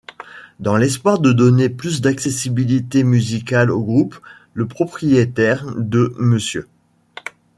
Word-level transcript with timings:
Dans 0.59 0.77
l'espoir 0.77 1.19
de 1.19 1.31
donner 1.31 1.69
plus 1.69 2.01
d'accessibilité 2.01 3.03
musicale 3.03 3.69
au 3.69 3.81
groupe, 3.83 4.15
le 4.55 4.65
propriétaire 4.67 5.63
de 5.75 6.15
Mr. 6.17 6.61